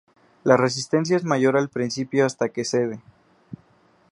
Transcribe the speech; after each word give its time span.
La 0.43 0.57
resistencia 0.57 1.15
es 1.15 1.23
mayor 1.23 1.55
al 1.55 1.69
principio 1.69 2.25
hasta 2.25 2.49
que 2.49 2.65
cede. 2.65 3.03